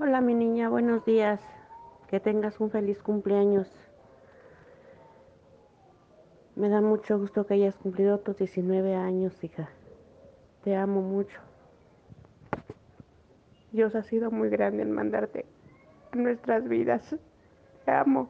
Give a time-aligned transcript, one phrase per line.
[0.00, 1.40] Hola mi niña, buenos días.
[2.06, 3.68] Que tengas un feliz cumpleaños.
[6.54, 9.70] Me da mucho gusto que hayas cumplido tus 19 años, hija.
[10.62, 11.40] Te amo mucho.
[13.72, 15.46] Dios ha sido muy grande en mandarte
[16.12, 17.16] nuestras vidas.
[17.84, 18.28] Te amo.